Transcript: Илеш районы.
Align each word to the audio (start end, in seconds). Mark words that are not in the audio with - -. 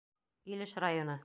Илеш 0.51 0.73
районы. 0.83 1.15